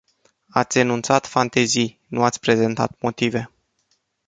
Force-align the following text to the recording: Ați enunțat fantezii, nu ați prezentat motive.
Ați 0.49 0.79
enunțat 0.79 1.25
fantezii, 1.27 1.99
nu 2.07 2.23
ați 2.23 2.39
prezentat 2.39 2.95
motive. 3.01 3.51